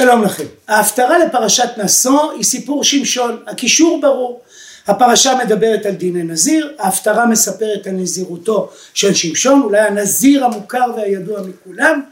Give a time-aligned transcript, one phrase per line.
[0.00, 0.44] שלום לכם.
[0.68, 4.40] ההפטרה לפרשת נשוא היא סיפור שמשון, הקישור ברור.
[4.86, 11.40] הפרשה מדברת על דיני נזיר, ההפטרה מספרת על נזירותו של שמשון, אולי הנזיר המוכר והידוע
[11.42, 12.02] מכולם,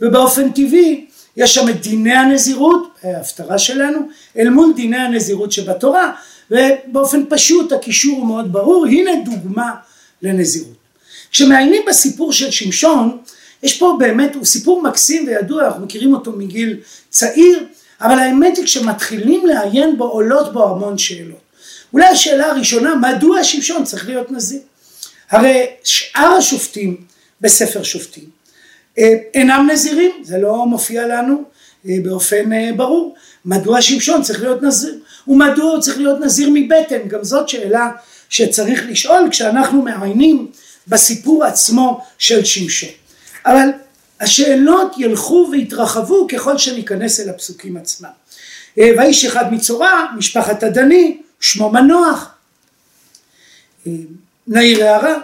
[0.00, 1.06] ובאופן טבעי
[1.36, 3.98] יש שם את דיני הנזירות, ההפטרה שלנו,
[4.38, 6.12] אל מול דיני הנזירות שבתורה,
[6.50, 9.70] ובאופן פשוט הקישור הוא מאוד ברור, הנה דוגמה
[10.22, 10.76] לנזירות.
[11.30, 13.18] כשמעיינים בסיפור של שמשון,
[13.66, 16.76] יש פה באמת, הוא סיפור מקסים וידוע, אנחנו מכירים אותו מגיל
[17.10, 17.66] צעיר,
[18.00, 21.40] אבל האמת היא כשמתחילים לעיין בו עולות בו המון שאלות.
[21.92, 24.60] אולי השאלה הראשונה, מדוע שמשון צריך להיות נזיר?
[25.30, 26.96] הרי שאר השופטים
[27.40, 28.24] בספר שופטים
[28.98, 31.42] אה, אינם נזירים, זה לא מופיע לנו
[31.88, 33.14] אה, באופן אה, ברור.
[33.44, 34.94] מדוע שמשון צריך להיות נזיר?
[35.28, 37.08] ומדוע הוא צריך להיות נזיר מבטן?
[37.08, 37.90] גם זאת שאלה
[38.28, 40.50] שצריך לשאול כשאנחנו מעיינים
[40.88, 43.05] בסיפור עצמו של שמשון.
[43.46, 43.68] אבל
[44.20, 48.08] השאלות ילכו ויתרחבו ככל שניכנס אל הפסוקים עצמם.
[48.78, 52.30] אה, ואיש אחד מצורע, משפחת הדני, שמו מנוח.
[53.86, 53.92] אה,
[54.46, 55.14] נעיר הערה,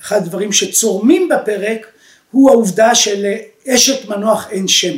[0.00, 1.86] אחד הדברים שצורמים בפרק
[2.30, 4.96] הוא העובדה שלאשת מנוח אין שם.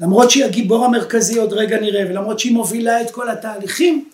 [0.00, 4.08] למרות שהיא הגיבור המרכזי עוד רגע נראה ולמרות שהיא מובילה את כל התהליכים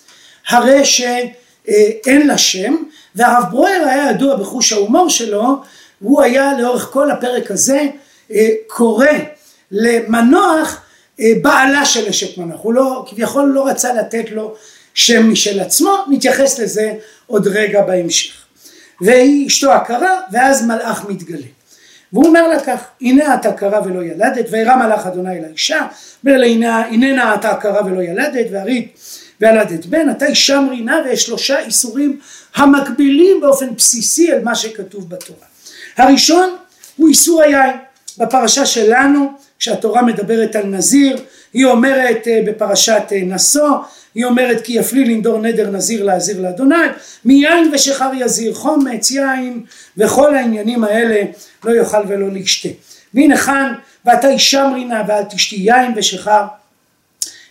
[0.48, 2.76] הרי שאין לה שם
[3.14, 5.62] והרב ברויר היה ידוע בחוש ההומור שלו
[6.02, 7.86] הוא היה לאורך כל הפרק הזה
[8.30, 9.06] אה, קורא
[9.70, 10.82] למנוח
[11.20, 14.54] אה, בעלה של אשת מנוח, הוא לא, כביכול לא רצה לתת לו
[14.94, 16.92] שם משל עצמו, נתייחס לזה
[17.26, 18.34] עוד רגע בהמשך.
[19.00, 21.46] והיא אשתו עקרה ואז מלאך מתגלה.
[22.12, 25.86] והוא אומר לה כך, הנה את עקרה ולא ילדת, וירא מלאך אדוני אל האישה,
[26.24, 28.98] והנה את עקרה ולא ילדת, והרית
[29.40, 32.18] וילדת בן, אתה אישה מרינה ויש שלושה איסורים
[32.54, 35.51] המקבילים באופן בסיסי אל מה שכתוב בתורה.
[35.96, 36.56] הראשון
[36.96, 37.76] הוא איסור היין.
[38.18, 41.16] בפרשה שלנו, כשהתורה מדברת על נזיר,
[41.52, 43.70] היא אומרת אה, בפרשת אה, נשוא,
[44.14, 46.76] היא אומרת כי יפלי לנדור נדר נזיר להזיר לאדוני,
[47.24, 49.64] מיין ושחר יזיר, חומץ, יין
[49.96, 51.22] וכל העניינים האלה
[51.64, 52.68] לא יאכל ולא נשתה.
[53.14, 56.44] והנה כאן, ואתה אישה מרינה ואל תשתי יין ושחר,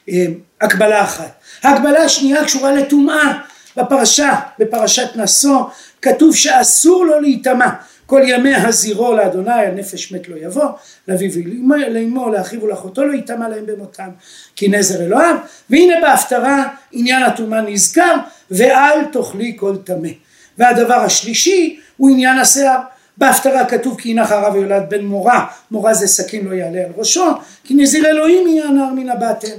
[0.09, 0.25] אה,
[0.61, 1.31] הקבלה אחת.
[1.63, 3.39] ההקבלה השנייה קשורה לטומאה,
[3.77, 5.63] בפרשה, בפרשת נשוא,
[6.01, 7.69] כתוב שאסור לו להיטמע.
[8.11, 10.65] כל ימי הזירו לאדוני, הנפש מת לא יבוא,
[11.07, 14.09] לאביו ולאמו, לאחיו ולאחותו לא יטמע להם במותם,
[14.55, 15.35] כי נזר אלוהיו,
[15.69, 18.15] והנה בהפטרה עניין הטומאה נזכר,
[18.51, 20.09] ואל תאכלי כל טמא.
[20.57, 22.79] והדבר השלישי הוא עניין השיער.
[23.17, 27.25] בהפטרה כתוב כי הינך הרב יולד בן מורה, מורה זה סכין לא יעלה על ראשו,
[27.63, 29.57] כי נזיר אלוהים יהיה הנער מן הבטן.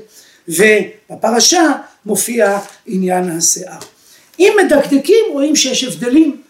[0.49, 1.73] ובפרשה
[2.07, 3.79] מופיע עניין השיער.
[4.39, 6.43] אם מדקדקים רואים שיש הבדלים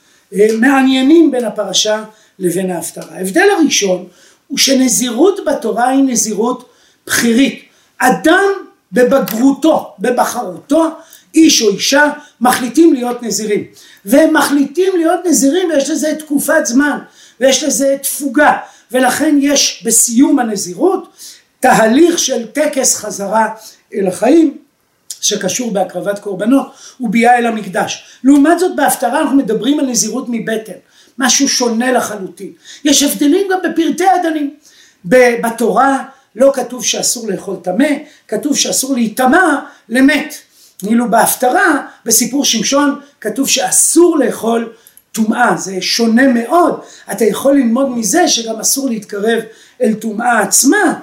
[0.60, 2.04] מעניינים בין הפרשה
[2.38, 3.16] לבין ההפטרה.
[3.16, 4.08] ההבדל הראשון
[4.46, 6.68] הוא שנזירות בתורה היא נזירות
[7.06, 7.62] בכירית.
[7.98, 8.50] אדם
[8.92, 10.90] בבגרותו, בבחרותו,
[11.34, 12.10] איש או אישה,
[12.40, 13.64] מחליטים להיות נזירים.
[14.04, 16.98] והם מחליטים להיות נזירים ויש לזה תקופת זמן
[17.40, 18.58] ויש לזה תפוגה
[18.92, 21.08] ולכן יש בסיום הנזירות
[21.60, 23.48] תהליך של טקס חזרה
[23.94, 24.58] אל החיים
[25.22, 26.66] שקשור בהקרבת קורבנות
[27.00, 28.04] וביאה אל המקדש.
[28.24, 30.72] לעומת זאת בהפטרה אנחנו מדברים על נזירות מבטן,
[31.18, 32.52] משהו שונה לחלוטין.
[32.84, 34.54] יש הבדלים גם בפרטי הדנים.
[35.04, 36.04] בתורה
[36.36, 37.88] לא כתוב שאסור לאכול טמא,
[38.28, 40.34] כתוב שאסור להיטמע למת.
[40.78, 44.72] כאילו בהפטרה, בסיפור שמשון, כתוב שאסור לאכול
[45.12, 46.80] טומאה, זה שונה מאוד.
[47.12, 49.40] אתה יכול ללמוד מזה שגם אסור להתקרב
[49.82, 50.94] אל טומאה עצמה,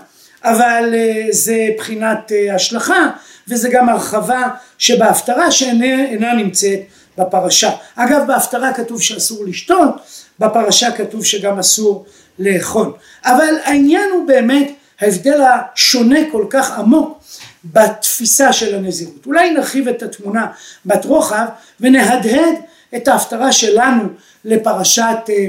[0.44, 3.09] אבל אה, זה בחינת אה, השלכה
[3.50, 6.80] וזה גם הרחבה שבהפטרה שאינה נמצאת
[7.18, 7.72] בפרשה.
[7.96, 9.96] אגב בהפטרה כתוב שאסור לשתות,
[10.40, 12.06] בפרשה כתוב שגם אסור
[12.40, 12.94] לאכול.
[13.26, 14.72] אבל העניין הוא באמת
[15.02, 17.20] ההבדל השונה כל כך עמוק
[17.66, 19.26] בתפיסה של הנזירות.
[19.26, 20.48] אולי נרחיב את התמונה
[20.86, 21.46] בת רוחב
[21.80, 22.56] ונהדהד
[22.96, 24.04] את ההפטרה שלנו
[24.46, 25.48] לפרשת אה,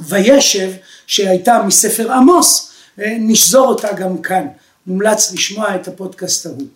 [0.00, 0.70] וישב
[1.06, 4.46] שהייתה מספר עמוס, אה, נשזור אותה גם כאן.
[4.86, 6.66] מומלץ לשמוע את הפודקאסט ההוא.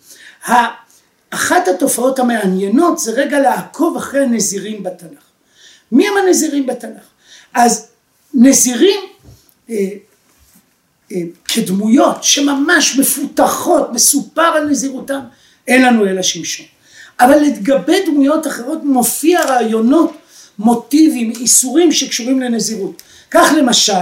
[1.29, 5.23] אחת התופעות המעניינות זה רגע לעקוב אחרי הנזירים בתנ"ך.
[5.91, 7.03] מי הם הנזירים בתנ"ך?
[7.53, 7.87] אז
[8.33, 8.99] נזירים
[9.69, 9.75] אה,
[11.11, 15.19] אה, כדמויות שממש מפותחות, מסופר על נזירותם,
[15.67, 16.65] אין לנו אלא שמשון.
[17.19, 20.17] אבל לגבי דמויות אחרות מופיע רעיונות,
[20.59, 23.01] מוטיבים, איסורים שקשורים לנזירות.
[23.31, 23.93] כך למשל,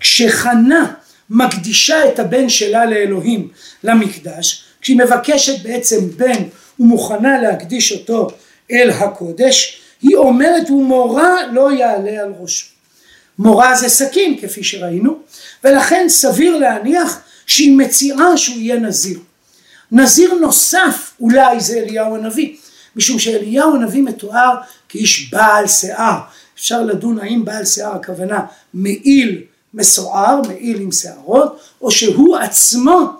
[0.00, 0.92] כשחנה
[1.30, 3.48] מקדישה את הבן שלה לאלוהים
[3.84, 6.42] למקדש, כשהיא מבקשת בעצם בן
[6.80, 8.28] ומוכנה להקדיש אותו
[8.70, 12.66] אל הקודש, היא אומרת ומורה לא יעלה על ראשו.
[13.38, 15.18] מורה זה סכין כפי שראינו,
[15.64, 19.18] ולכן סביר להניח שהיא מציעה שהוא יהיה נזיר.
[19.92, 22.56] נזיר נוסף אולי זה אליהו הנביא,
[22.96, 24.54] משום שאליהו הנביא מתואר
[24.88, 26.18] כאיש בעל שיער,
[26.54, 28.40] אפשר לדון האם בעל שיער הכוונה
[28.74, 29.42] מעיל
[29.74, 33.12] מסוער, מעיל עם שערות, או שהוא עצמו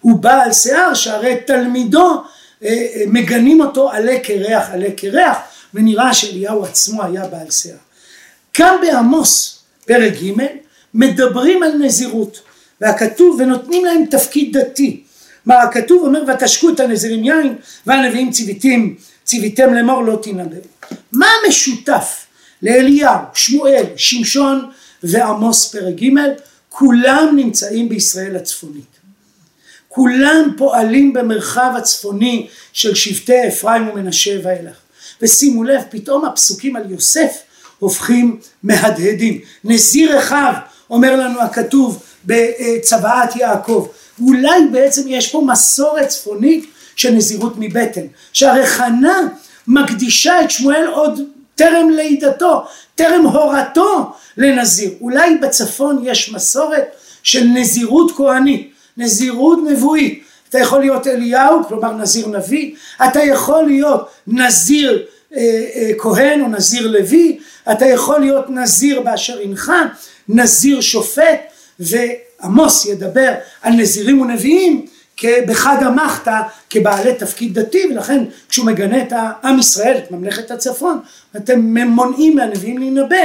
[0.00, 2.22] הוא בעל שיער שהרי תלמידו
[2.64, 5.36] אה, אה, מגנים אותו עלה קרח עלה קרח
[5.74, 7.76] ונראה שאליהו עצמו היה בעל שיער.
[8.54, 10.32] כאן בעמוס פרק ג'
[10.94, 12.40] מדברים על נזירות
[12.80, 15.02] והכתוב ונותנים להם תפקיד דתי.
[15.46, 17.56] מה הכתוב אומר ותשקו את הנזירים יין
[17.86, 20.56] והנביאים ציוויתים ציוויתם לאמור לא תנבא
[21.12, 22.26] מה המשותף
[22.62, 24.70] לאליהו שמואל שמשון
[25.02, 26.08] ועמוס פרק ג'
[26.68, 28.89] כולם נמצאים בישראל הצפונית
[29.92, 34.76] כולם פועלים במרחב הצפוני של שבטי אפרים ומנשה ואילך.
[35.22, 37.42] ושימו לב פתאום הפסוקים על יוסף
[37.78, 39.40] הופכים מהדהדים.
[39.64, 40.52] נזיר אחיו
[40.90, 43.88] אומר לנו הכתוב בצוואת יעקב.
[44.20, 49.18] אולי בעצם יש פה מסורת צפונית של נזירות מבטן שהרי חנה
[49.66, 51.20] מקדישה את שמואל עוד
[51.54, 52.64] טרם לידתו
[52.94, 54.90] טרם הורתו לנזיר.
[55.00, 56.84] אולי בצפון יש מסורת
[57.22, 60.22] של נזירות כהנית נזירות נבואית.
[60.48, 62.74] אתה יכול להיות אליהו כלומר נזיר נביא.
[63.08, 65.06] אתה יכול להיות נזיר
[65.36, 65.40] אה,
[65.74, 67.38] אה, כהן או נזיר לוי.
[67.72, 69.72] אתה יכול להיות נזיר באשר הנך
[70.28, 71.40] נזיר שופט
[71.78, 74.86] ועמוס ידבר על נזירים ונביאים
[75.46, 79.12] בחג המחתא כבעלי תפקיד דתי ולכן כשהוא מגנה את
[79.44, 81.00] עם ישראל את ממלכת הצפון
[81.36, 83.16] אתם מונעים מהנביאים להינבא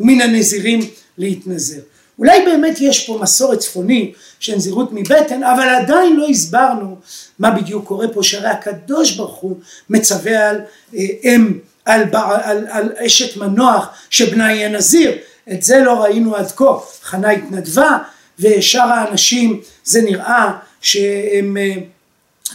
[0.00, 0.80] ומן הנזירים
[1.18, 1.80] להתנזר
[2.18, 6.96] אולי באמת יש פה מסורת צפונית של נזירות מבטן אבל עדיין לא הסברנו
[7.38, 9.56] מה בדיוק קורה פה שהרי הקדוש ברוך הוא
[9.90, 10.60] מצווה על
[10.96, 12.02] אה, אם על,
[12.42, 15.18] על, על אשת מנוח שבנה יהיה נזיר.
[15.52, 16.78] את זה לא ראינו עד כה.
[17.02, 17.98] חנה התנדבה
[18.38, 21.74] ושאר האנשים זה נראה שהם אה,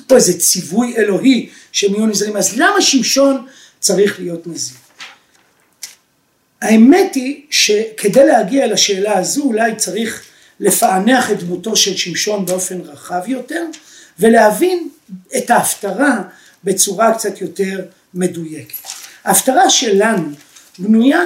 [0.08, 3.46] פה איזה ציווי אלוהי שהם יהיו נזירים אז למה שמשון
[3.80, 4.78] צריך להיות נזיר
[6.62, 10.24] האמת היא שכדי להגיע לשאלה הזו אולי צריך
[10.60, 13.66] לפענח את דמותו של שמשון באופן רחב יותר
[14.20, 14.90] ולהבין
[15.38, 16.22] את ההפטרה
[16.64, 18.88] בצורה קצת יותר מדויקת.
[19.26, 20.30] ההפטרה שלנו
[20.80, 21.22] בנויה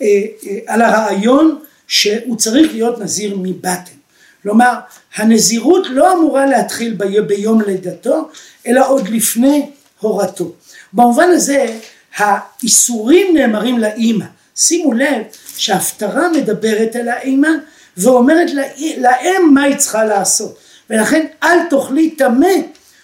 [0.00, 0.06] אה,
[0.46, 3.98] אה, על הרעיון שהוא צריך להיות נזיר מבטן.
[4.42, 4.74] כלומר
[5.16, 6.96] הנזירות לא אמורה להתחיל
[7.26, 8.28] ביום לידתו
[8.66, 9.70] אלא עוד לפני
[10.00, 10.52] הורתו.
[10.92, 11.78] במובן הזה
[12.16, 14.24] האיסורים נאמרים לאימא
[14.58, 15.22] שימו לב
[15.56, 17.48] שההפטרה מדברת אל האימא
[17.96, 18.50] ואומרת
[18.98, 20.58] לאם מה היא צריכה לעשות
[20.90, 22.54] ולכן אל תאכלי טמא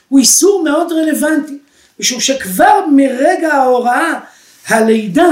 [0.08, 1.58] הוא איסור מאוד רלוונטי
[2.00, 4.20] משום שכבר מרגע ההוראה
[4.68, 5.28] הלידה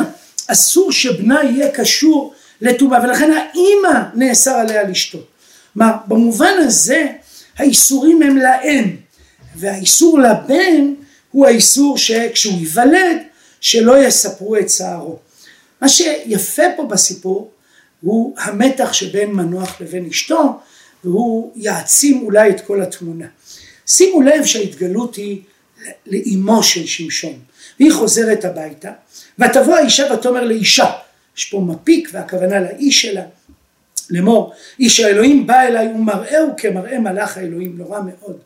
[0.47, 5.27] אסור שבנה יהיה קשור לטומאה ולכן האימא נאסר עליה לשתות.
[5.75, 7.07] מה במובן הזה
[7.59, 8.97] האיסורים הם לאם
[9.57, 10.95] והאיסור לבן
[11.31, 13.17] הוא האיסור שכשהוא ייוולד
[13.61, 15.19] שלא יספרו את צערו.
[15.83, 17.51] מה שיפה פה בסיפור
[18.01, 20.59] הוא המתח שבין מנוח לבין אשתו
[21.05, 23.27] והוא יעצים אולי את כל התמונה.
[23.87, 25.41] שימו לב שההתגלות היא
[26.07, 27.39] לאימו של שמשון.
[27.81, 28.93] והיא חוזרת הביתה
[29.39, 30.91] ותבוא האישה ותאמר לאישה
[31.37, 33.23] יש פה מפיק והכוונה לאיש שלה
[34.11, 38.37] לאמור איש האלוהים בא אליי ומראהו כמראה מלאך האלוהים נורא מאוד.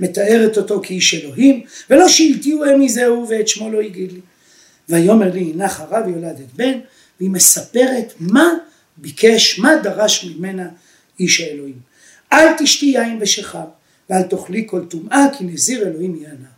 [0.00, 4.20] מתארת אותו כאיש אלוהים ולא שהלתיהו אמי זהו ואת שמו לא הגיד לי
[4.88, 6.78] ויאמר לי הנה חרב יולדת בן
[7.20, 8.48] והיא מספרת מה
[8.96, 10.68] ביקש מה דרש ממנה
[11.20, 11.78] איש האלוהים.
[12.32, 13.64] אל תשתי יין ושכב
[14.10, 16.48] ואל תאכלי כל טומאה כי נזיר אלוהים יענה.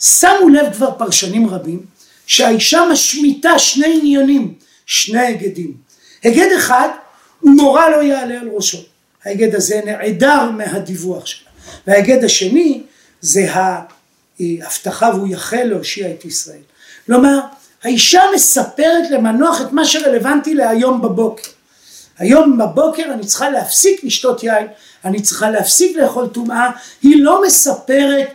[0.00, 1.86] שמו לב כבר פרשנים רבים
[2.26, 4.54] שהאישה משמיטה שני עניונים
[4.86, 5.72] שני הגדים.
[6.24, 6.88] הגד אחד
[7.42, 8.78] ומורה לא יעלה על ראשו.
[9.24, 11.50] ההגד הזה נעדר מהדיווח שלה.
[11.86, 12.82] וההגד השני
[13.20, 16.60] זה ההבטחה והוא יחל להושיע את ישראל
[17.06, 17.40] כלומר
[17.82, 21.50] האישה מספרת למנוח את מה שרלוונטי להיום בבוקר
[22.18, 24.66] היום בבוקר אני צריכה להפסיק לשתות יין
[25.04, 26.70] אני צריכה להפסיק לאכול טומאה
[27.02, 28.28] היא לא מספרת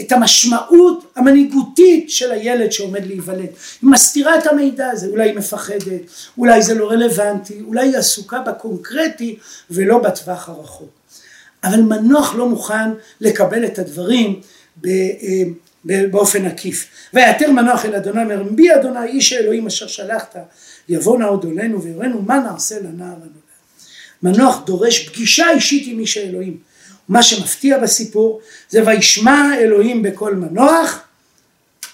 [0.00, 3.40] את המשמעות המנהיגותית של הילד שעומד להיוולד.
[3.40, 6.00] היא מסתירה את המידע הזה, אולי היא מפחדת,
[6.38, 9.38] אולי זה לא רלוונטי, אולי היא עסוקה בקונקרטי
[9.70, 10.88] ולא בטווח הרחוק.
[11.64, 12.90] אבל מנוח לא מוכן
[13.20, 14.40] לקבל את הדברים
[14.86, 14.90] אה,
[15.84, 16.86] באופן עקיף.
[17.14, 20.36] ויתר מנוח אל אדוני אומר בי אדוני איש האלוהים אשר שלחת
[20.88, 23.44] יבוא נא עוד עולנו ויראנו מה נעשה לנער הנולד.
[24.22, 26.56] מנוח דורש פגישה אישית עם איש האלוהים.
[27.08, 31.02] מה שמפתיע בסיפור זה וישמע אלוהים בקול מנוח,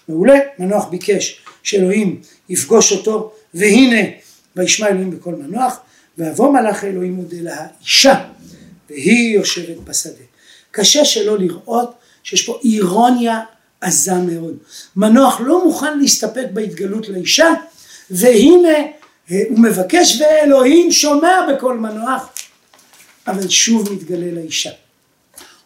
[0.09, 4.11] מעולה, מנוח ביקש שאלוהים יפגוש אותו והנה
[4.57, 5.81] וישמע אלוהים בקול מנוח
[6.19, 8.25] ויבוא מלאך אלוהים עוד אל האישה
[8.91, 10.25] והיא יושבת בשדה.
[10.71, 13.41] קשה שלא לראות שיש פה אירוניה
[13.81, 14.57] עזה מאוד.
[14.97, 17.49] מנוח לא מוכן להסתפק בהתגלות לאישה,
[18.11, 18.79] והנה
[19.29, 22.29] הוא מבקש ואלוהים שומע בקול מנוח,
[23.27, 24.71] אבל שוב מתגלה לאישה.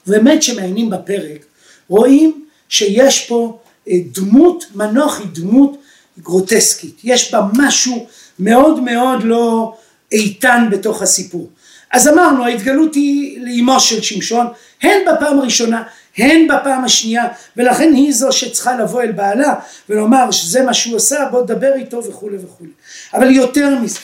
[0.06, 1.44] באמת שמעיינים בפרק,
[1.88, 5.78] רואים שיש פה אה, דמות, מנוח היא דמות
[6.18, 8.06] גרוטסקית, יש בה משהו
[8.38, 9.76] מאוד מאוד לא
[10.12, 11.50] איתן בתוך הסיפור.
[11.90, 14.46] אז אמרנו ההתגלות היא לאמו של שמשון,
[14.82, 15.82] הן בפעם הראשונה,
[16.18, 17.24] הן בפעם השנייה,
[17.56, 19.54] ולכן היא זו שצריכה לבוא אל בעלה
[19.88, 22.70] ולומר שזה מה שהוא עשה, בוא דבר איתו וכולי וכולי.
[23.14, 23.98] אבל יותר מזה,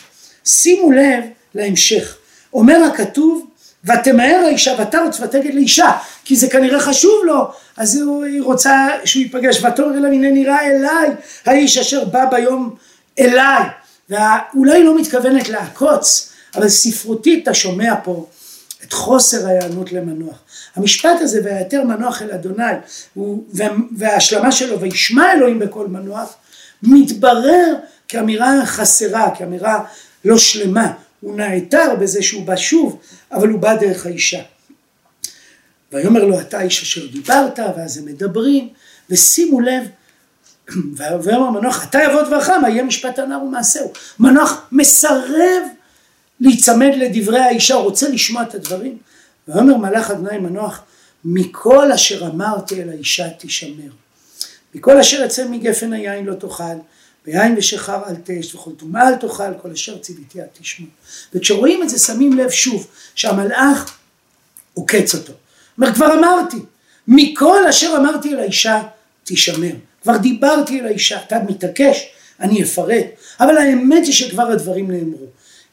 [0.45, 1.25] שימו לב
[1.55, 2.17] להמשך.
[2.53, 3.47] אומר הכתוב,
[3.85, 5.91] ותמהר האישה ותרוץ ותגד לאישה,
[6.25, 11.09] כי זה כנראה חשוב לו, אז היא רוצה שהוא ייפגש, ותאמר אליו הנה נראה אליי
[11.47, 12.75] האיש אשר בא ביום
[13.19, 13.65] אליי,
[14.09, 18.27] ואולי לא מתכוונת לעקוץ, אבל ספרותית אתה שומע פה
[18.85, 20.39] את חוסר ההיענות למנוח.
[20.77, 22.73] המשפט הזה והיתר מנוח אל אדוני
[23.97, 26.35] וההשלמה שלו וישמע אלוהים בקול מנוח
[26.83, 27.75] מתברר
[28.09, 29.85] כאמירה חסרה, כאמירה
[30.25, 30.93] לא שלמה.
[31.21, 33.01] הוא נעתר בזה שהוא בא שוב,
[33.33, 34.43] אבל הוא בא דרך האישה.
[35.93, 38.69] ויאמר לו אתה איש אשר דיברת, ואז הם מדברים,
[39.11, 39.89] ושימו לב,
[41.23, 43.93] ויאמר מנוח אתה יבוא דברך, מה יהיה משפט הנער ומעשהו.
[44.19, 45.63] מנוח מסרב
[46.41, 48.99] להיצמד לדברי האישה, רוצה לשמוע את הדברים.
[49.49, 50.83] ויאמר מלאך אדוני מנוח,
[51.25, 53.91] מכל אשר אמרתי אל האישה תשמר.
[54.75, 56.65] מכל אשר יצא מגפן היין לא תאכל,
[57.27, 60.87] ויין ושחר אל תש, וכל טומאה אל תאכל, כל אשר ציוויתי אל תשמע.
[61.35, 63.99] וכשרואים את זה שמים לב שוב, שהמלאך
[64.75, 65.33] עוקץ אותו.
[65.79, 66.57] אומר כבר אמרתי,
[67.09, 68.83] מכל אשר אמרתי אל האישה
[69.25, 69.73] תשמר.
[70.03, 72.09] כבר דיברתי אל האישה, אתה מתעקש,
[72.41, 73.05] אני אפרט,
[73.41, 75.27] אבל האמת היא שכבר הדברים נאמרו.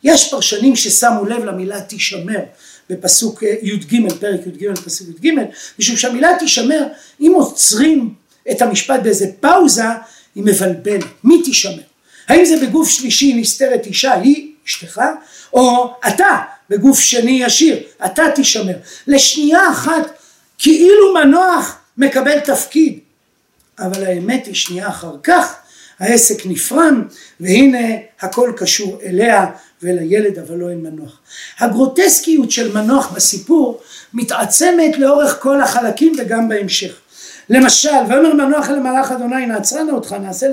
[0.07, 2.39] יש פרשנים ששמו לב למילה תשמר
[2.89, 5.31] בפסוק י"ג, פרק י"ג, פסוק י"ג,
[5.79, 6.83] משום שהמילה תשמר,
[7.21, 8.13] אם עוצרים
[8.51, 9.83] את המשפט באיזה פאוזה,
[10.35, 11.03] היא מבלבלת.
[11.23, 11.81] מי תשמר?
[12.27, 15.01] האם זה בגוף שלישי נסתרת אישה, היא אשתך,
[15.53, 16.37] או אתה
[16.69, 18.75] בגוף שני ישיר, אתה תשמר.
[19.07, 20.11] לשנייה אחת
[20.57, 22.99] כאילו מנוח מקבל תפקיד,
[23.79, 25.55] אבל האמת היא שנייה אחר כך
[25.99, 27.03] העסק נפרם
[27.39, 27.87] והנה
[28.21, 29.45] הכל קשור אליה
[29.81, 31.19] ואל הילד אבל לא אל מנוח.
[31.59, 33.81] הגרוטסקיות של מנוח בסיפור
[34.13, 36.99] מתעצמת לאורך כל החלקים וגם בהמשך.
[37.49, 40.47] למשל, ויאמר מנוח אל המלאך אדוני נעצרנה אותך נעשה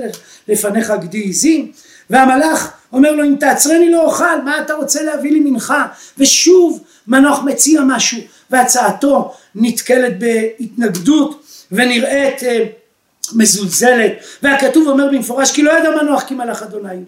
[0.47, 1.71] לפניך גדי עזים
[2.09, 5.85] והמלאך אומר לו אם תעצרני לא אוכל מה אתה רוצה להביא לי מנחה
[6.17, 12.65] ושוב מנוח מציע משהו והצעתו נתקלת בהתנגדות ונראית אה,
[13.33, 14.11] מזולזלת
[14.43, 17.03] והכתוב אומר במפורש כי לא ידע מנוח כי מלאך אדוני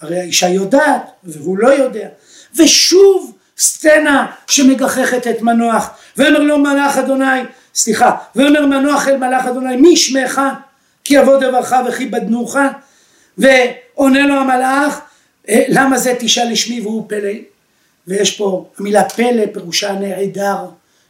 [0.00, 2.08] הרי האישה יודעת והוא לא יודע.
[2.56, 5.90] ושוב סצנה שמגחכת את מנוח.
[6.16, 7.40] ואומר לו מלאך אדוני
[7.74, 10.40] סליחה, ואומר מנוח אל מלאך אדוני מי שמך
[11.04, 12.56] כי יבוא דברך וכי בדנוך
[13.38, 15.00] ועונה לו המלאך
[15.48, 17.32] אה, למה זה תשאל לשמי והוא פלא?
[18.06, 20.66] ויש פה המילה פלא פירושה נעדר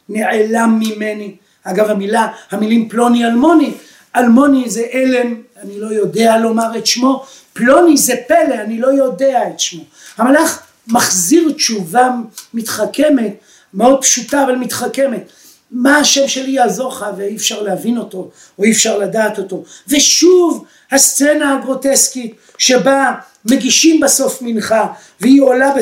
[0.09, 3.73] נעלם ממני אגב המילה המילים פלוני אלמוני
[4.15, 9.41] אלמוני זה אלם אני לא יודע לומר את שמו פלוני זה פלא אני לא יודע
[9.49, 9.83] את שמו.
[10.17, 12.09] המלאך מחזיר תשובה
[12.53, 13.33] מתחכמת
[13.73, 15.29] מאוד פשוטה אבל מתחכמת
[15.71, 19.63] מה השם שלי יעזור לך ואי אפשר להבין אותו או אי אפשר לדעת אותו.
[19.87, 25.73] ושוב הסצנה הגרוטסקית שבה מגישים בסוף מנחה והיא עולה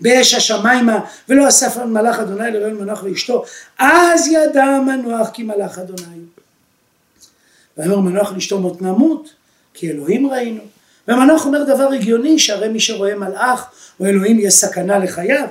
[0.00, 3.44] באש השמיימה ולא אסף מלאך אדוני לראות מנוח ואשתו
[3.78, 6.18] אז ידע מנוח כי מלאך אדוני.
[7.76, 9.30] ויאמר מנוח לאשתו מות נמות
[9.74, 10.62] כי אלוהים ראינו.
[11.08, 13.66] ומנוח אומר דבר הגיוני שהרי מי שרואה מלאך
[14.00, 15.46] או אלוהים יהיה סכנה לחייו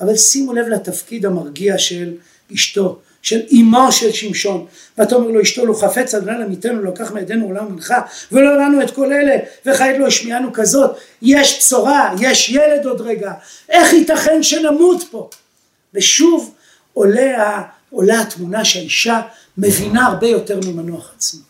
[0.00, 2.14] אבל שימו לב לתפקיד המרגיע של
[2.54, 4.66] אשתו, של אמו של שמשון,
[4.98, 8.00] ותאמר לו אשתו לו חפץ אדוני למיתנו לקח מידינו עולם מנחה
[8.32, 10.96] ולא לנו את כל אלה וכעת לא השמיענו כזאת.
[11.22, 13.32] יש בשורה יש ילד עוד רגע.
[13.68, 15.30] איך ייתכן שנמות פה?
[15.94, 16.54] ושוב
[16.92, 19.20] עולה, עולה התמונה שהאישה
[19.58, 21.40] מבינה הרבה יותר ממנוח עצמו.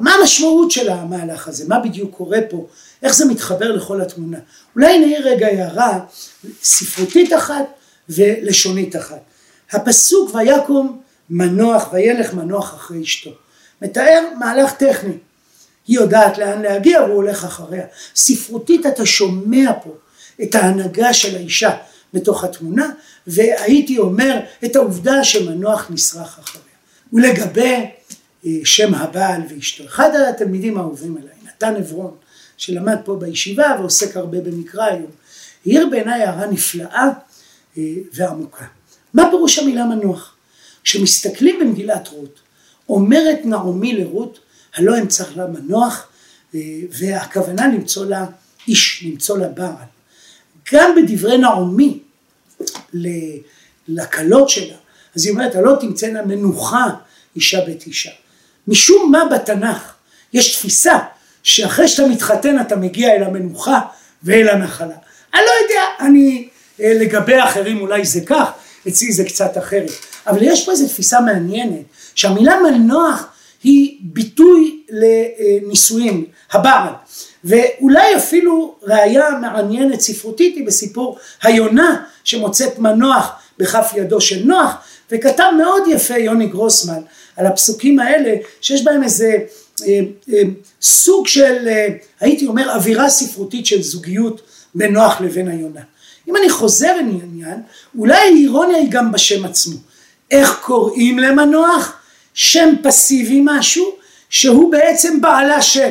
[0.00, 1.64] מה המשמעות של המהלך הזה?
[1.68, 2.66] מה בדיוק קורה פה?
[3.02, 4.38] איך זה מתחבר לכל התמונה?
[4.74, 6.00] אולי נעיר רגע הערה
[6.62, 7.64] ספרותית אחת
[8.08, 9.20] ולשונית אחת
[9.72, 13.30] הפסוק ויקום מנוח וילך מנוח אחרי אשתו.
[13.82, 15.14] מתאר מהלך טכני.
[15.86, 17.86] היא יודעת לאן להגיע והוא הולך אחריה.
[18.16, 19.90] ספרותית אתה שומע פה
[20.42, 21.76] את ההנהגה של האישה
[22.14, 22.90] בתוך התמונה
[23.26, 26.64] והייתי אומר את העובדה שמנוח נשרח אחריה.
[27.12, 27.90] ולגבי
[28.46, 29.84] אה, שם הבעל ואשתו.
[29.84, 32.16] אחד התלמידים האהובים עליי, נתן עברון,
[32.56, 35.10] שלמד פה בישיבה ועוסק הרבה במקרא היום,
[35.66, 37.08] העיר בעיניי הערה נפלאה
[37.78, 38.64] אה, ועמוקה.
[39.14, 40.36] מה פירוש המילה מנוח?
[40.84, 42.40] כשמסתכלים במגילת רות,
[42.88, 44.38] אומרת נעמי לרות,
[44.74, 46.06] הלא צריך לה מנוח,
[46.54, 48.26] אה, והכוונה למצוא לה
[48.68, 49.86] איש, למצוא לה בעל.
[50.72, 51.98] גם בדברי נעמי
[53.88, 54.76] לכלות שלה,
[55.16, 56.86] אז היא אומרת, הלא תמצאנה מנוחה
[57.36, 58.10] אישה בית אישה.
[58.68, 59.94] משום מה בתנ"ך
[60.32, 60.98] יש תפיסה
[61.42, 63.80] שאחרי שאתה מתחתן אתה מגיע אל המנוחה
[64.22, 64.96] ואל הנחלה.
[65.34, 66.48] אני לא יודע, אני
[66.80, 68.50] אה, לגבי אחרים אולי זה כך,
[68.88, 69.90] אצלי זה קצת אחרת.
[70.26, 71.82] אבל יש פה איזו תפיסה מעניינת,
[72.14, 73.26] שהמילה מנוח
[73.62, 76.92] היא ביטוי לנישואים, הבעל.
[77.44, 84.74] ואולי אפילו ראיה מעניינת ספרותית היא בסיפור היונה שמוצאת מנוח בכף ידו של נוח,
[85.10, 87.00] וכתב מאוד יפה יוני גרוסמן
[87.36, 89.36] על הפסוקים האלה, שיש בהם איזה
[89.86, 90.00] אה,
[90.32, 90.42] אה,
[90.82, 91.88] סוג של, אה,
[92.20, 94.40] הייתי אומר, אווירה ספרותית של זוגיות
[94.74, 95.80] בין נוח לבין היונה.
[96.28, 97.62] אם אני חוזר לעניין,
[97.98, 99.76] אולי האירוניה היא גם בשם עצמו.
[100.30, 101.92] איך קוראים למנוח?
[102.34, 103.92] שם פסיבי משהו,
[104.30, 105.90] שהוא בעצם בעלה של.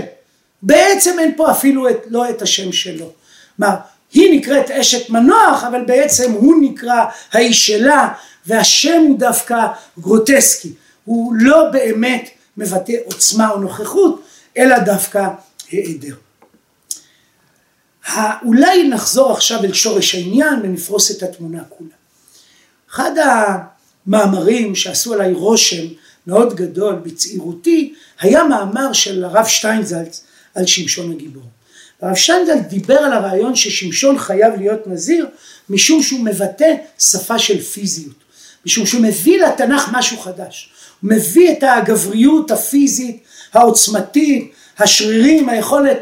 [0.61, 3.11] בעצם אין פה אפילו את, לא את השם שלו.
[3.57, 3.75] כלומר,
[4.13, 8.09] היא נקראת אשת מנוח, אבל בעצם הוא נקרא האיש שלה,
[8.45, 9.67] והשם הוא דווקא
[9.99, 10.73] גרוטסקי.
[11.05, 14.23] הוא לא באמת מבטא עוצמה או נוכחות,
[14.57, 15.27] אלא דווקא
[15.71, 16.15] היעדר.
[18.45, 21.89] אולי נחזור עכשיו אל שורש העניין ונפרוס את התמונה כולה.
[22.91, 23.11] אחד
[24.07, 25.83] המאמרים שעשו עליי רושם
[26.27, 30.23] מאוד גדול בצעירותי, היה מאמר של הרב שטיינזלץ
[30.55, 31.43] על שמשון הגיבור.
[32.01, 35.27] הרב שטיינזלץ דיבר על הרעיון ששמשון חייב להיות נזיר
[35.69, 38.15] משום שהוא מבטא שפה של פיזיות,
[38.65, 40.69] משום שהוא מביא לתנ"ך משהו חדש.
[41.01, 45.97] הוא מביא את הגבריות הפיזית, העוצמתית, השרירים, היכולת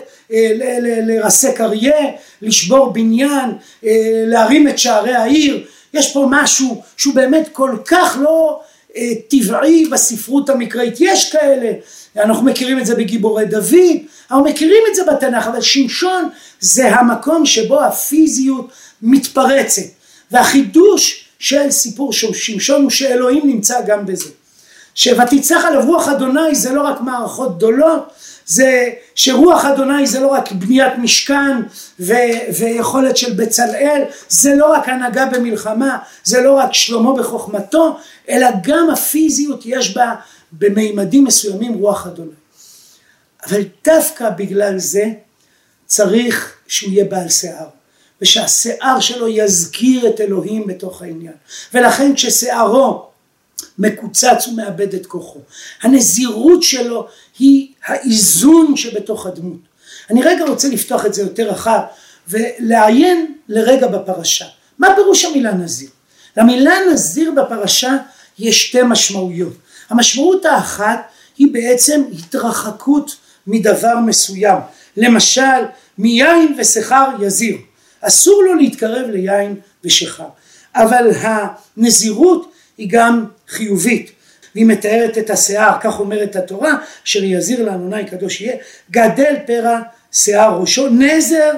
[1.08, 2.06] לרסק אריה,
[2.42, 3.50] לשבור בניין,
[3.86, 8.62] אה, להרים את שערי העיר, יש פה משהו שהוא באמת כל כך לא
[8.96, 11.72] אה, טבעי בספרות המקראית, יש כאלה,
[12.18, 13.98] אנחנו מכירים את זה בגיבורי דוד,
[14.32, 19.82] אנחנו מכירים את זה בתנ"ך, אבל שמשון זה המקום שבו הפיזיות מתפרצת,
[20.32, 24.30] והחידוש של סיפור שמשון הוא שאלוהים נמצא גם בזה.
[24.96, 28.14] שותצח עליו רוח אדוני זה לא רק מערכות גדולות,
[28.52, 31.58] זה שרוח אדוני זה לא רק בניית משכן
[32.00, 32.14] ו,
[32.60, 37.98] ויכולת של בצלאל, זה לא רק הנהגה במלחמה, זה לא רק שלמה בחוכמתו,
[38.30, 40.16] אלא גם הפיזיות יש בה
[40.52, 42.32] במימדים מסוימים רוח אדוני.
[43.48, 45.06] אבל דווקא בגלל זה
[45.86, 47.68] צריך שהוא יהיה בעל שיער.
[48.22, 51.34] ושהשיער שלו יזכיר את אלוהים בתוך העניין.
[51.74, 53.06] ולכן כששיערו
[53.80, 55.40] מקוצץ ומאבד את כוחו.
[55.82, 57.08] הנזירות שלו
[57.40, 59.60] היא האיזון שבתוך הדמות.
[60.10, 61.80] אני רגע רוצה לפתוח את זה יותר רחב
[62.28, 64.46] ולעיין לרגע בפרשה.
[64.80, 65.90] מה פירוש המילה נזיר?
[66.38, 67.98] למילה נזיר בפרשה
[68.40, 69.54] יש שתי משמעויות.
[69.90, 71.00] המשמעות האחת
[71.38, 73.16] היא בעצם התרחקות
[73.48, 74.58] מדבר מסוים.
[74.98, 75.62] למשל,
[75.98, 77.58] מיין ושיכר יזיר.
[78.02, 80.28] אסור לו להתקרב ליין ושיכר.
[80.76, 84.12] אבל הנזירות היא גם חיובית.
[84.56, 86.74] והיא מתארת את השיער, כך אומרת התורה,
[87.06, 88.56] אשר יזיר לאדוני קדוש יהיה,
[88.92, 89.80] גדל פרע
[90.12, 91.52] שיער ראשו, נזר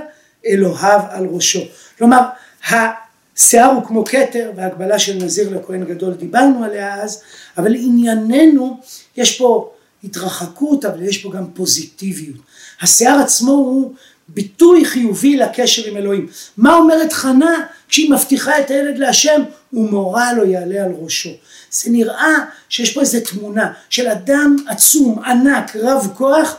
[0.45, 1.61] אלוהיו על ראשו.
[1.97, 2.21] כלומר,
[2.69, 7.21] השיער הוא כמו כתר, והגבלה של נזיר לכהן גדול דיברנו עליה אז,
[7.57, 8.77] אבל ענייננו,
[9.17, 12.37] יש פה התרחקות, אבל יש פה גם פוזיטיביות.
[12.81, 13.93] השיער עצמו הוא
[14.27, 16.27] ביטוי חיובי לקשר עם אלוהים.
[16.57, 19.41] מה אומרת חנה כשהיא מבטיחה את הילד להשם?
[19.73, 21.29] ומורה לא יעלה על ראשו.
[21.71, 22.35] זה נראה
[22.69, 26.55] שיש פה איזו תמונה של אדם עצום, ענק, רב כוח,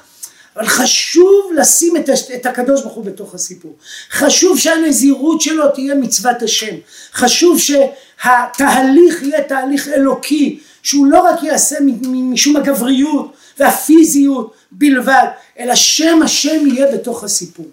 [0.57, 3.77] אבל חשוב לשים את, את הקדוש ברוך הוא בתוך הסיפור.
[4.11, 6.75] חשוב שהנזירות שלו תהיה מצוות השם.
[7.15, 15.27] חשוב שהתהליך יהיה תהליך אלוקי, שהוא לא רק יעשה משום הגבריות והפיזיות בלבד,
[15.59, 17.67] אלא שם השם יהיה בתוך הסיפור.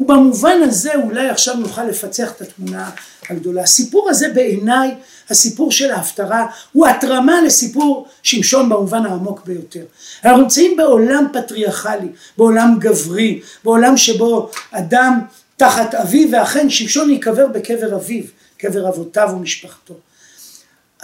[0.00, 2.90] ובמובן הזה אולי עכשיו נוכל לפצח את התמונה
[3.30, 3.62] הגדולה.
[3.62, 4.94] הסיפור הזה בעיניי,
[5.30, 9.84] הסיפור של ההפטרה, הוא התרמה לסיפור שמשון במובן העמוק ביותר.
[10.24, 15.20] אנחנו נמצאים בעולם פטריארכלי, בעולם גברי, בעולם שבו אדם
[15.56, 18.24] תחת אביו, ואכן שמשון ייקבר בקבר אביו,
[18.58, 19.94] קבר אבותיו ומשפחתו.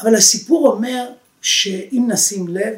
[0.02, 1.08] אבל הסיפור אומר
[1.42, 2.74] שאם נשים לב,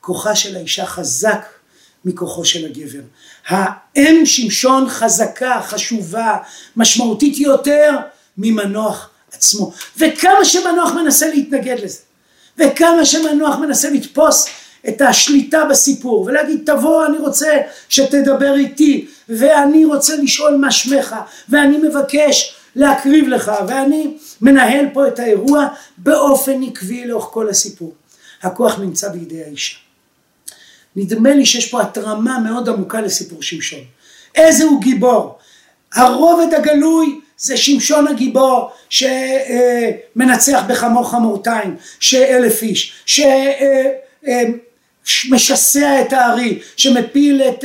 [0.00, 1.57] כוחה של האישה חזק
[2.04, 3.00] מכוחו של הגבר.
[3.46, 6.36] האם שמשון חזקה, חשובה,
[6.76, 7.96] משמעותית יותר
[8.38, 9.72] ממנוח עצמו.
[9.98, 11.98] וכמה שמנוח מנסה להתנגד לזה,
[12.58, 14.46] וכמה שמנוח מנסה לתפוס
[14.88, 17.56] את השליטה בסיפור ולהגיד תבוא אני רוצה
[17.88, 21.16] שתדבר איתי ואני רוצה לשאול מה שמך
[21.48, 27.94] ואני מבקש להקריב לך ואני מנהל פה את האירוע באופן עקבי לאורך כל הסיפור.
[28.42, 29.87] הכוח נמצא בידי האישה.
[30.98, 33.80] נדמה לי שיש פה התרמה מאוד עמוקה לסיפור שמשון.
[34.34, 35.38] איזה הוא גיבור?
[35.94, 42.92] הרובד הגלוי זה שמשון הגיבור שמנצח בחמור חמורתיים, שאלף איש,
[45.04, 47.64] שמשסע את הארי, שמפיל את,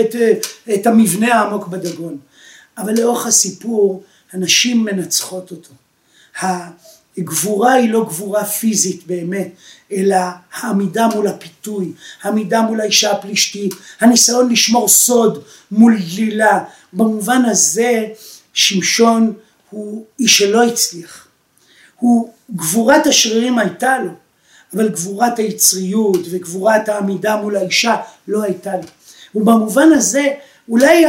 [0.00, 0.14] את,
[0.74, 2.18] את המבנה העמוק בדגון.
[2.78, 4.02] אבל לאורך הסיפור
[4.32, 5.70] הנשים מנצחות אותו.
[7.18, 9.48] הגבורה היא לא גבורה פיזית באמת,
[9.92, 10.16] אלא
[10.52, 16.64] העמידה מול הפיתוי, העמידה מול האישה הפלישתית, הניסיון לשמור סוד מול דלילה.
[16.92, 18.06] במובן הזה
[18.52, 19.32] שמשון
[19.70, 21.28] הוא איש שלא הצליח.
[21.96, 24.10] הוא, גבורת השרירים הייתה לו,
[24.74, 27.96] אבל גבורת היצריות וגבורת העמידה מול האישה
[28.28, 28.82] לא הייתה לו.
[29.34, 30.26] ובמובן הזה
[30.68, 31.04] אולי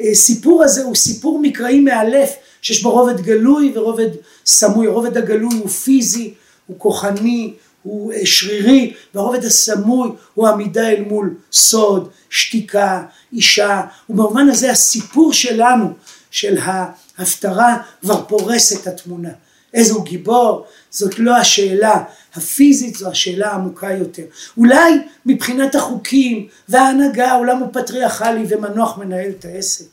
[0.00, 4.08] הסיפור הזה הוא סיפור מקראי מאלף שיש בו רובד גלוי ורובד
[4.46, 6.34] סמוי, הרובד הגלוי הוא פיזי,
[6.66, 14.48] הוא כוחני, הוא אה, שרירי, והרובד הסמוי הוא עמידה אל מול סוד, שתיקה, אישה, ובמובן
[14.48, 15.92] הזה הסיפור שלנו,
[16.30, 19.30] של ההפטרה, כבר פורס את התמונה.
[19.74, 24.22] איזה הוא גיבור, זאת לא השאלה הפיזית, זו השאלה העמוקה יותר.
[24.56, 24.92] אולי
[25.26, 29.84] מבחינת החוקים וההנהגה, העולם הוא פטריארכלי ומנוח מנהל את העסק.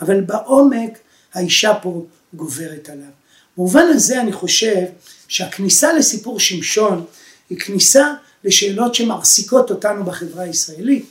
[0.00, 0.98] אבל בעומק
[1.34, 3.10] האישה פה גוברת עליו.
[3.56, 4.84] במובן הזה אני חושב
[5.28, 7.04] שהכניסה לסיפור שמשון
[7.50, 8.14] היא כניסה
[8.44, 11.06] לשאלות שמעסיקות אותנו בחברה הישראלית.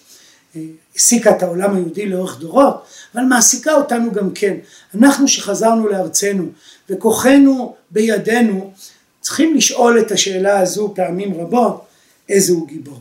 [0.94, 4.58] העסיקה את העולם היהודי לאורך דורות, אבל מעסיקה אותנו גם כן.
[4.96, 6.48] אנחנו שחזרנו לארצנו
[6.90, 8.74] וכוחנו בידינו,
[9.22, 11.86] צריכים לשאול את השאלה הזו פעמים רבות,
[12.30, 13.00] איזה הוא גיבור.